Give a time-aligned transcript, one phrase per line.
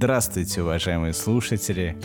[0.00, 1.96] Здравствуйте, уважаемые слушатели!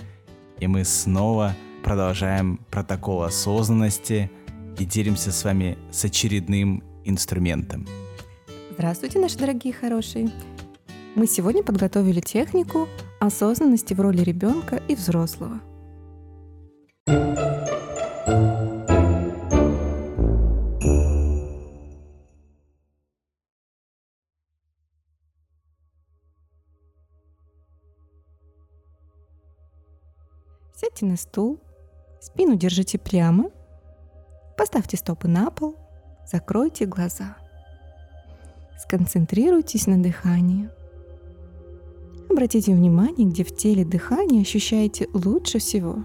[0.59, 1.53] И мы снова
[1.83, 4.31] продолжаем протокол осознанности
[4.79, 7.85] и делимся с вами с очередным инструментом.
[8.71, 10.31] Здравствуйте, наши дорогие хорошие!
[11.13, 12.87] Мы сегодня подготовили технику
[13.19, 15.61] осознанности в роли ребенка и взрослого.
[30.93, 31.59] Сядьте на стул,
[32.19, 33.49] спину держите прямо,
[34.55, 35.75] поставьте стопы на пол,
[36.31, 37.35] закройте глаза.
[38.79, 40.69] Сконцентрируйтесь на дыхании.
[42.29, 46.03] Обратите внимание, где в теле дыхание ощущаете лучше всего.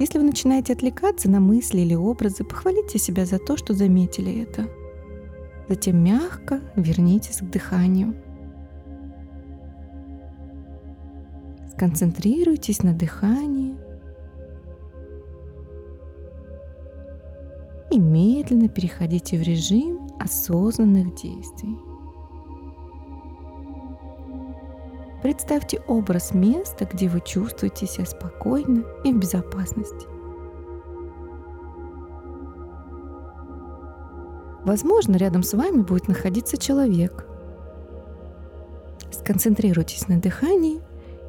[0.00, 4.66] Если вы начинаете отвлекаться на мысли или образы, похвалите себя за то, что заметили это.
[5.68, 8.16] Затем мягко вернитесь к дыханию–
[11.82, 13.76] Сконцентрируйтесь на дыхании
[17.90, 21.76] и медленно переходите в режим осознанных действий.
[25.24, 30.06] Представьте образ места, где вы чувствуете себя спокойно и в безопасности.
[34.64, 37.26] Возможно, рядом с вами будет находиться человек.
[39.10, 40.80] Сконцентрируйтесь на дыхании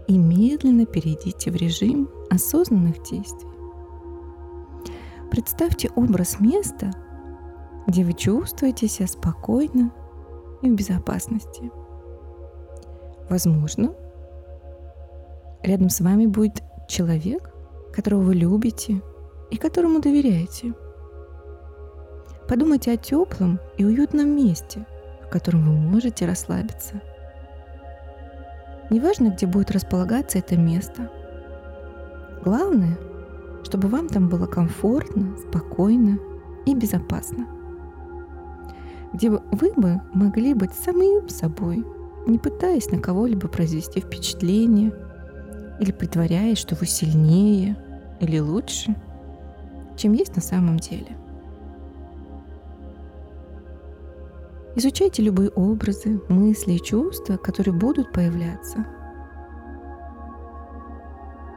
[0.08, 3.50] и медленно перейдите в режим осознанных действий.
[5.32, 6.92] Представьте образ места,
[7.88, 9.92] где вы чувствуете себя спокойно
[10.62, 11.72] и в безопасности.
[13.30, 13.94] Возможно,
[15.64, 17.54] рядом с вами будет человек,
[17.94, 19.02] которого вы любите
[19.50, 20.74] и которому доверяете.
[22.48, 24.85] Подумайте о теплом и уютном месте,
[25.25, 27.02] в котором вы можете расслабиться–
[28.94, 31.09] Неважно, где будет располагаться это место.
[32.44, 32.96] Главное,
[33.64, 36.20] чтобы вам там было комфортно, спокойно
[36.68, 37.48] и безопасно.
[39.12, 41.84] Где вы бы могли быть самим собой,
[42.28, 44.94] не пытаясь на кого-либо произвести впечатление
[45.80, 47.76] или притворяясь, что вы сильнее
[48.20, 48.96] или лучше,
[49.98, 51.18] чем есть на самом деле.
[54.75, 58.85] Изучайте любые образы, мысли и чувства, которые будут появляться.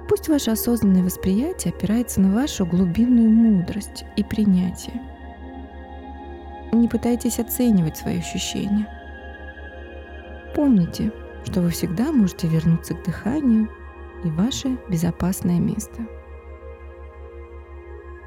[0.08, 5.00] Пусть ваше осознанное восприятие опирается на вашу глубинную мудрость и принятие.
[6.72, 8.86] Не пытайтесь оценивать свои ощущения.
[10.54, 11.10] Помните,
[11.44, 13.70] что вы всегда можете вернуться к дыханию
[14.24, 16.06] и ваше безопасное место.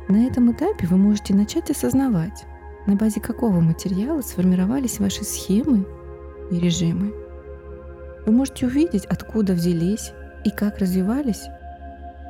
[0.08, 2.46] На этом этапе вы можете начать осознавать,
[2.90, 5.86] на базе какого материала сформировались ваши схемы
[6.50, 7.14] и режимы.
[8.26, 10.12] Вы можете увидеть, откуда взялись
[10.44, 11.44] и как развивались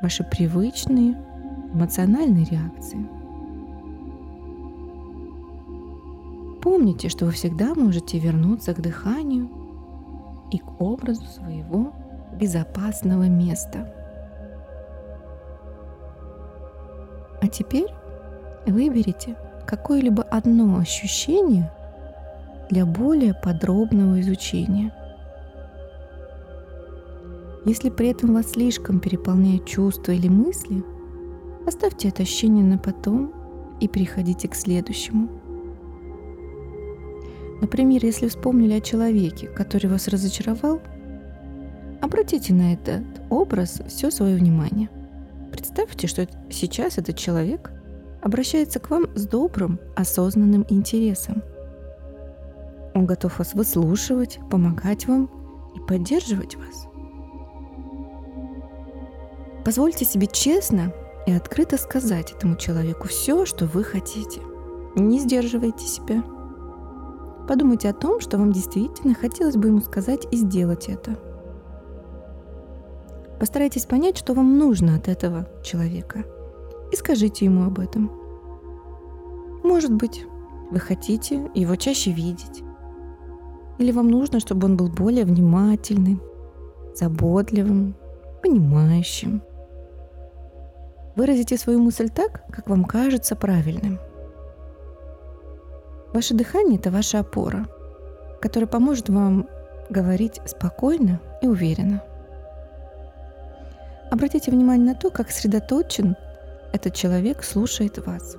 [0.01, 1.15] ваши привычные
[1.73, 3.07] эмоциональные реакции.
[6.61, 9.49] Помните, что вы всегда можете вернуться к дыханию
[10.51, 11.93] и к образу своего
[12.37, 13.93] безопасного места.
[17.41, 17.87] А теперь
[18.67, 19.37] выберите
[19.69, 21.71] какое-либо одно ощущение
[22.71, 24.91] для более подробного изучения.
[27.65, 30.83] Если при этом вас слишком переполняют чувства или мысли,
[31.67, 33.31] оставьте это ощущение на потом
[33.79, 35.29] и переходите к следующему.
[37.61, 40.81] Например, если вспомнили о человеке, который вас разочаровал,
[42.01, 44.89] обратите на этот образ все свое внимание.
[45.51, 47.71] Представьте, что сейчас этот человек
[48.21, 51.43] обращается к вам с добрым, осознанным интересом.
[52.93, 55.29] Он готов вас выслушивать, помогать вам
[55.75, 56.87] и поддерживать вас.
[59.63, 60.93] Позвольте себе честно
[61.27, 64.41] и открыто сказать этому человеку все, что вы хотите.
[64.95, 66.23] Не сдерживайте себя.
[67.47, 71.17] Подумайте о том, что вам действительно хотелось бы ему сказать и сделать это.
[73.39, 76.25] Постарайтесь понять, что вам нужно от этого человека–
[76.91, 78.11] и скажите ему об этом.
[79.63, 80.25] Может быть,
[80.71, 82.63] вы хотите его чаще видеть.
[83.77, 86.21] Или вам нужно, чтобы он был более внимательным,
[86.95, 87.95] заботливым,
[88.41, 89.41] понимающим.
[91.15, 93.99] Выразите свою мысль так, как вам кажется правильным.
[96.13, 97.67] Ваше дыхание– это ваша опора,
[98.41, 99.47] которая поможет вам
[99.89, 102.01] говорить спокойно и уверенно.
[104.11, 106.15] Обратите внимание на то, как сосредоточен
[106.73, 108.37] этот человек слушает вас.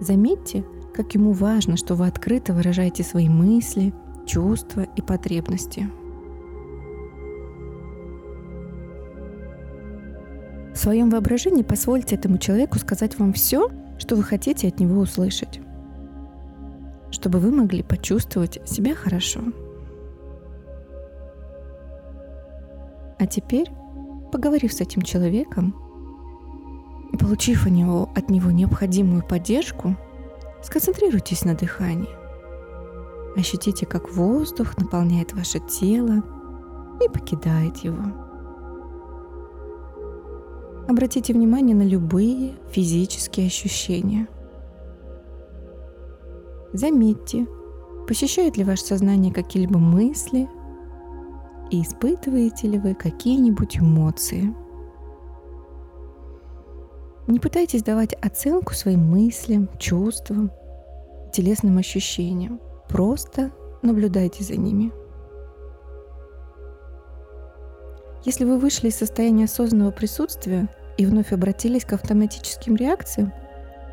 [0.00, 0.64] Заметьте,
[0.94, 3.92] как ему важно, что вы открыто выражаете свои мысли,
[4.26, 5.88] чувства и потребности.
[10.74, 15.60] В своем воображении позвольте этому человеку сказать вам все, что вы хотите от него услышать,
[17.10, 19.40] чтобы вы могли почувствовать себя хорошо.
[23.18, 23.70] А теперь,
[24.36, 25.74] поговорив с этим человеком
[27.18, 29.96] получив у него, от него необходимую поддержку,
[30.62, 32.14] сконцентрируйтесь на дыхании.
[33.34, 36.22] Ощутите, как воздух наполняет ваше тело
[37.02, 38.02] и покидает его.
[40.86, 44.28] Обратите внимание на любые физические ощущения.
[46.74, 47.46] Заметьте,
[48.06, 50.46] посещает ли ваше сознание какие-либо мысли
[51.70, 54.54] и испытываете ли вы какие-нибудь эмоции.
[57.26, 60.50] Не пытайтесь давать оценку своим мыслям, чувствам,
[61.32, 62.60] телесным ощущениям.
[62.88, 63.50] Просто
[63.82, 64.92] наблюдайте за ними.
[68.24, 73.32] Если вы вышли из состояния осознанного присутствия и вновь обратились к автоматическим реакциям,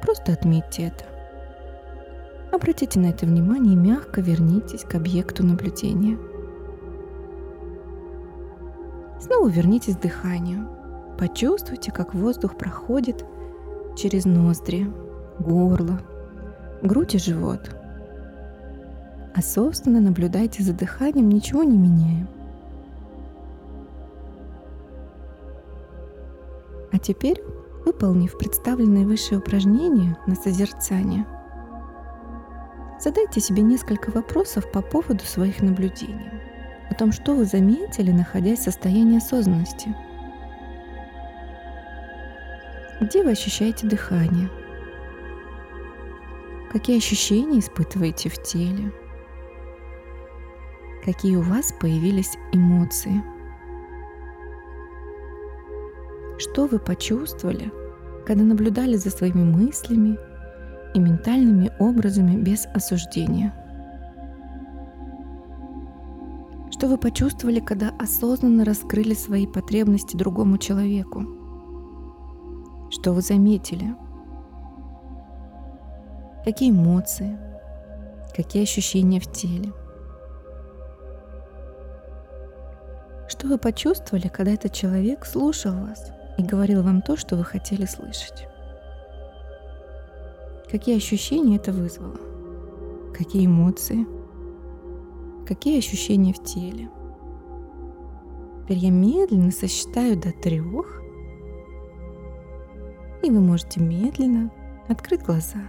[0.01, 1.05] просто отметьте это.
[2.51, 6.17] Обратите на это внимание и мягко вернитесь к объекту наблюдения–
[9.23, 10.67] Снова вернитесь к дыханию.
[11.17, 13.23] Почувствуйте, как воздух проходит
[13.95, 14.91] через ноздри,
[15.39, 16.01] горло,
[16.81, 17.73] грудь и живот.
[19.33, 22.27] А собственно наблюдайте за дыханием, ничего не меняя.
[26.91, 27.41] А теперь,
[27.85, 31.25] выполнив представленное выше упражнение на созерцание,
[32.99, 36.52] задайте себе несколько вопросов по поводу своих наблюдений
[36.93, 39.95] о том, что вы заметили, находясь в состоянии осознанности.
[43.01, 44.49] Где вы ощущаете дыхание?
[46.71, 48.91] Какие ощущения испытываете в теле?
[51.03, 53.23] Какие у вас появились эмоции?
[56.37, 57.71] Что вы почувствовали,
[58.25, 60.17] когда наблюдали за своими мыслями
[60.93, 63.53] и ментальными образами без осуждения–
[66.83, 71.21] Что вы почувствовали, когда осознанно раскрыли свои потребности другому человеку?
[72.91, 73.95] Что вы заметили?
[76.44, 77.39] Какие эмоции?
[78.35, 79.71] Какие ощущения в теле?
[83.29, 87.86] Что вы почувствовали, когда этот человек слушал вас и говорил вам то, что вы хотели
[87.86, 88.45] слышать?
[90.69, 92.18] Какие ощущения это вызвало?
[93.18, 94.06] Какие эмоции?
[95.45, 96.89] Какие ощущения в теле?
[98.61, 101.01] Теперь я медленно сосчитаю до трех,
[103.21, 104.51] и вы можете медленно
[104.87, 105.59] открыть глаза.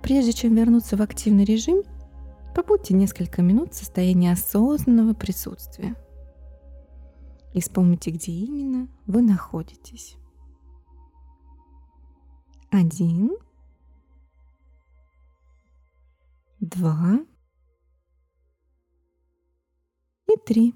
[0.00, 1.82] Прежде чем вернуться в активный режим,
[2.54, 5.96] побудьте несколько минут в состоянии осознанного присутствия
[7.52, 10.16] и вспомните, где именно вы находитесь.
[12.70, 13.36] Один–
[16.60, 17.18] два
[20.26, 20.74] и три.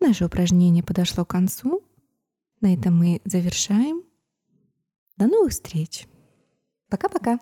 [0.00, 1.84] Наше упражнение подошло к концу.
[2.60, 4.02] На этом мы завершаем.
[5.16, 6.06] До новых встреч.
[6.88, 7.38] Пока-пока.